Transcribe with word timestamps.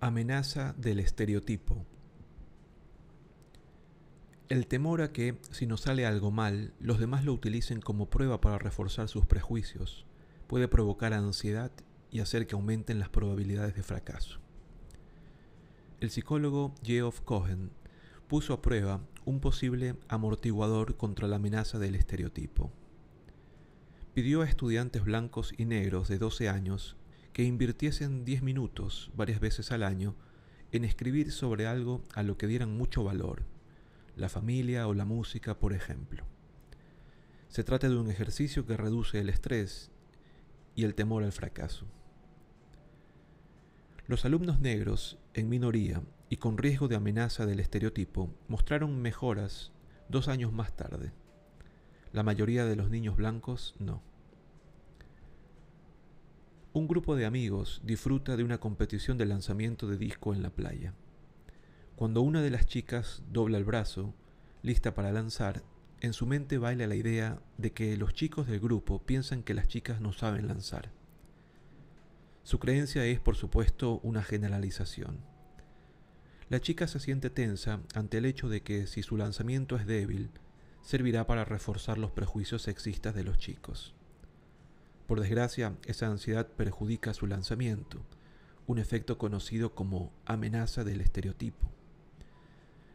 Amenaza 0.00 0.74
del 0.76 1.00
estereotipo. 1.00 1.86
El 4.50 4.66
temor 4.66 5.00
a 5.00 5.12
que, 5.12 5.38
si 5.50 5.66
nos 5.66 5.80
sale 5.82 6.04
algo 6.04 6.30
mal, 6.30 6.74
los 6.80 6.98
demás 6.98 7.24
lo 7.24 7.32
utilicen 7.32 7.80
como 7.80 8.10
prueba 8.10 8.42
para 8.42 8.58
reforzar 8.58 9.08
sus 9.08 9.24
prejuicios, 9.24 10.04
puede 10.46 10.68
provocar 10.68 11.14
ansiedad 11.14 11.72
y 12.10 12.20
hacer 12.20 12.46
que 12.46 12.54
aumenten 12.54 12.98
las 12.98 13.08
probabilidades 13.08 13.74
de 13.74 13.82
fracaso. 13.82 14.40
El 16.00 16.10
psicólogo 16.10 16.74
Geoff 16.84 17.22
Cohen 17.22 17.72
puso 18.28 18.52
a 18.52 18.60
prueba 18.60 19.00
un 19.24 19.40
posible 19.40 19.96
amortiguador 20.08 20.96
contra 20.96 21.26
la 21.28 21.36
amenaza 21.36 21.78
del 21.78 21.94
estereotipo. 21.94 22.70
Pidió 24.12 24.42
a 24.42 24.46
estudiantes 24.46 25.02
blancos 25.02 25.54
y 25.56 25.64
negros 25.64 26.08
de 26.08 26.18
12 26.18 26.48
años 26.48 26.96
que 27.32 27.44
invirtiesen 27.44 28.26
10 28.26 28.42
minutos 28.42 29.10
varias 29.16 29.40
veces 29.40 29.72
al 29.72 29.82
año 29.82 30.14
en 30.72 30.84
escribir 30.84 31.32
sobre 31.32 31.66
algo 31.66 32.02
a 32.14 32.22
lo 32.22 32.36
que 32.36 32.46
dieran 32.46 32.76
mucho 32.76 33.02
valor, 33.02 33.44
la 34.14 34.28
familia 34.28 34.86
o 34.88 34.94
la 34.94 35.06
música, 35.06 35.58
por 35.58 35.72
ejemplo. 35.72 36.24
Se 37.48 37.64
trata 37.64 37.88
de 37.88 37.96
un 37.96 38.10
ejercicio 38.10 38.66
que 38.66 38.76
reduce 38.76 39.20
el 39.20 39.30
estrés 39.30 39.90
y 40.74 40.84
el 40.84 40.94
temor 40.94 41.22
al 41.22 41.32
fracaso. 41.32 41.86
Los 44.08 44.24
alumnos 44.24 44.58
negros, 44.58 45.18
en 45.34 45.50
minoría 45.50 46.02
y 46.30 46.38
con 46.38 46.56
riesgo 46.56 46.88
de 46.88 46.96
amenaza 46.96 47.44
del 47.44 47.60
estereotipo, 47.60 48.34
mostraron 48.48 49.02
mejoras 49.02 49.70
dos 50.08 50.28
años 50.28 50.50
más 50.50 50.74
tarde. 50.74 51.12
La 52.14 52.22
mayoría 52.22 52.64
de 52.64 52.74
los 52.74 52.88
niños 52.88 53.18
blancos 53.18 53.76
no. 53.78 54.00
Un 56.72 56.88
grupo 56.88 57.16
de 57.16 57.26
amigos 57.26 57.82
disfruta 57.84 58.38
de 58.38 58.44
una 58.44 58.56
competición 58.56 59.18
de 59.18 59.26
lanzamiento 59.26 59.86
de 59.86 59.98
disco 59.98 60.32
en 60.32 60.42
la 60.42 60.48
playa. 60.48 60.94
Cuando 61.94 62.22
una 62.22 62.40
de 62.40 62.48
las 62.48 62.64
chicas 62.64 63.22
dobla 63.30 63.58
el 63.58 63.64
brazo, 63.64 64.14
lista 64.62 64.94
para 64.94 65.12
lanzar, 65.12 65.62
en 66.00 66.14
su 66.14 66.24
mente 66.24 66.56
baila 66.56 66.86
la 66.86 66.96
idea 66.96 67.42
de 67.58 67.72
que 67.74 67.94
los 67.98 68.14
chicos 68.14 68.46
del 68.46 68.60
grupo 68.60 69.02
piensan 69.02 69.42
que 69.42 69.52
las 69.52 69.68
chicas 69.68 70.00
no 70.00 70.14
saben 70.14 70.48
lanzar. 70.48 70.92
Su 72.48 72.58
creencia 72.58 73.04
es, 73.04 73.20
por 73.20 73.36
supuesto, 73.36 74.00
una 74.02 74.22
generalización. 74.22 75.18
La 76.48 76.62
chica 76.62 76.88
se 76.88 76.98
siente 76.98 77.28
tensa 77.28 77.80
ante 77.92 78.16
el 78.16 78.24
hecho 78.24 78.48
de 78.48 78.62
que 78.62 78.86
si 78.86 79.02
su 79.02 79.18
lanzamiento 79.18 79.76
es 79.76 79.86
débil, 79.86 80.30
servirá 80.80 81.26
para 81.26 81.44
reforzar 81.44 81.98
los 81.98 82.10
prejuicios 82.10 82.62
sexistas 82.62 83.14
de 83.14 83.22
los 83.22 83.36
chicos. 83.36 83.94
Por 85.06 85.20
desgracia, 85.20 85.76
esa 85.84 86.06
ansiedad 86.06 86.46
perjudica 86.46 87.12
su 87.12 87.26
lanzamiento, 87.26 88.00
un 88.66 88.78
efecto 88.78 89.18
conocido 89.18 89.74
como 89.74 90.10
amenaza 90.24 90.84
del 90.84 91.02
estereotipo. 91.02 91.70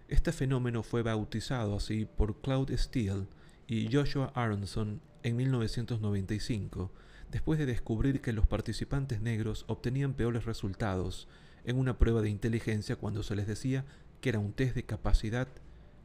Este 0.07 0.31
fenómeno 0.31 0.81
fue 0.81 1.03
bautizado 1.03 1.75
así 1.75 2.05
por 2.05 2.41
Claude 2.41 2.75
Steele 2.75 3.27
y 3.67 3.93
Joshua 3.93 4.31
Aronson 4.33 4.99
en 5.21 5.35
1995, 5.35 6.91
después 7.33 7.57
de 7.57 7.65
descubrir 7.65 8.21
que 8.21 8.31
los 8.31 8.45
participantes 8.45 9.19
negros 9.19 9.65
obtenían 9.67 10.13
peores 10.13 10.45
resultados 10.45 11.27
en 11.65 11.79
una 11.79 11.97
prueba 11.97 12.21
de 12.21 12.29
inteligencia 12.29 12.95
cuando 12.95 13.23
se 13.23 13.35
les 13.35 13.47
decía 13.47 13.85
que 14.21 14.29
era 14.29 14.37
un 14.37 14.53
test 14.53 14.75
de 14.75 14.85
capacidad 14.85 15.47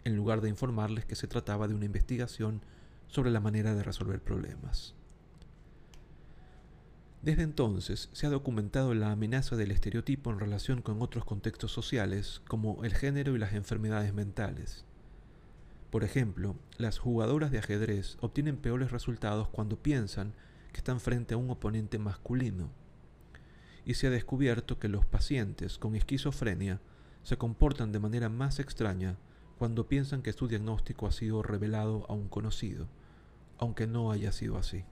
en 0.05 0.17
lugar 0.17 0.41
de 0.41 0.49
informarles 0.49 1.05
que 1.05 1.17
se 1.17 1.29
trataba 1.29 1.69
de 1.69 1.75
una 1.75 1.85
investigación 1.85 2.63
sobre 3.09 3.31
la 3.31 3.41
manera 3.41 3.75
de 3.75 3.83
resolver 3.83 4.23
problemas. 4.23 4.95
Desde 7.21 7.43
entonces 7.43 8.09
se 8.15 8.27
ha 8.27 8.31
documentado 8.31 8.95
la 8.95 9.13
amenaza 9.13 9.55
del 9.55 9.71
estereotipo 9.71 10.31
en 10.31 10.41
relación 10.41 10.81
con 10.81 11.03
otros 11.03 11.27
contextos 11.27 11.73
sociales 11.73 12.41
como 12.49 12.85
el 12.87 12.95
género 12.95 13.37
y 13.37 13.39
las 13.39 13.53
enfermedades 13.53 14.15
mentales. 14.15 14.87
Por 15.91 16.05
ejemplo, 16.05 16.57
las 16.79 16.99
jugadoras 16.99 17.51
de 17.51 17.59
ajedrez 17.59 18.17
obtienen 18.21 18.57
peores 18.57 18.93
resultados 18.93 19.49
cuando 19.49 19.77
piensan 19.77 20.33
están 20.79 21.01
frente 21.01 21.35
a 21.35 21.37
un 21.37 21.51
oponente 21.51 21.99
masculino. 21.99 22.71
Y 23.85 23.95
se 23.95 24.07
ha 24.07 24.11
descubierto 24.11 24.79
que 24.79 24.89
los 24.89 25.05
pacientes 25.05 25.79
con 25.79 25.95
esquizofrenia 25.95 26.81
se 27.23 27.37
comportan 27.37 27.93
de 27.93 27.99
manera 27.99 28.29
más 28.29 28.59
extraña 28.59 29.17
cuando 29.59 29.89
piensan 29.89 30.23
que 30.23 30.33
su 30.33 30.47
diagnóstico 30.47 31.07
ha 31.07 31.13
sido 31.13 31.43
revelado 31.43 32.07
a 32.09 32.13
un 32.13 32.29
conocido, 32.29 32.87
aunque 33.59 33.87
no 33.87 34.13
haya 34.13 34.31
sido 34.33 34.57
así. 34.57 34.85